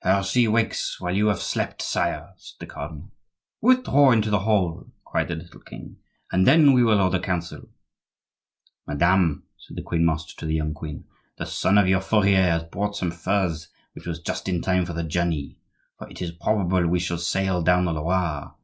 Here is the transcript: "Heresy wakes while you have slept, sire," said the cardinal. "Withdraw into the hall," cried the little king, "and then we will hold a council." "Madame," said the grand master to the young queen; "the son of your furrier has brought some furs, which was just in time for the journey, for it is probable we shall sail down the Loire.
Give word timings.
"Heresy 0.00 0.48
wakes 0.48 0.98
while 1.02 1.14
you 1.14 1.26
have 1.26 1.42
slept, 1.42 1.82
sire," 1.82 2.32
said 2.38 2.56
the 2.58 2.64
cardinal. 2.66 3.10
"Withdraw 3.60 4.10
into 4.12 4.30
the 4.30 4.38
hall," 4.38 4.90
cried 5.04 5.28
the 5.28 5.34
little 5.34 5.60
king, 5.60 5.96
"and 6.32 6.46
then 6.46 6.72
we 6.72 6.82
will 6.82 6.96
hold 6.96 7.14
a 7.14 7.20
council." 7.20 7.68
"Madame," 8.86 9.42
said 9.58 9.76
the 9.76 9.82
grand 9.82 10.06
master 10.06 10.32
to 10.38 10.46
the 10.46 10.54
young 10.54 10.72
queen; 10.72 11.04
"the 11.36 11.44
son 11.44 11.76
of 11.76 11.88
your 11.88 12.00
furrier 12.00 12.40
has 12.42 12.62
brought 12.64 12.96
some 12.96 13.10
furs, 13.10 13.68
which 13.92 14.06
was 14.06 14.18
just 14.22 14.48
in 14.48 14.62
time 14.62 14.86
for 14.86 14.94
the 14.94 15.04
journey, 15.04 15.58
for 15.98 16.08
it 16.08 16.22
is 16.22 16.30
probable 16.32 16.88
we 16.88 16.98
shall 16.98 17.18
sail 17.18 17.60
down 17.60 17.84
the 17.84 17.92
Loire. 17.92 18.54